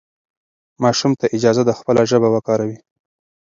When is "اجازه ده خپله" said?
1.37-2.01